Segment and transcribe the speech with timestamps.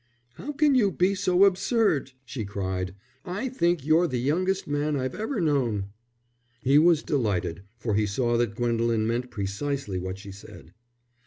[0.33, 2.95] "How can you be so absurd!" she cried.
[3.23, 5.89] "I think you're the youngest man I've ever known."
[6.63, 10.73] He was delighted, for he saw that Gwendolen meant precisely what she said.